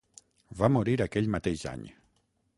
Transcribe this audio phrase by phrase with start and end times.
[0.61, 1.87] Va morir aquell mateix any.